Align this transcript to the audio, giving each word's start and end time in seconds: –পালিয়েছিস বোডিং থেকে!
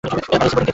–পালিয়েছিস 0.03 0.53
বোডিং 0.55 0.55
থেকে! 0.63 0.69